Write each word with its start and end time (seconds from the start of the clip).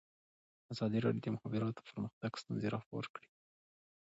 ازادي 0.73 0.99
راډیو 1.05 1.23
د 1.23 1.25
د 1.31 1.33
مخابراتو 1.35 1.85
پرمختګ 1.89 2.31
ستونزې 2.41 2.67
راپور 2.75 3.03
کړي. 3.13 3.27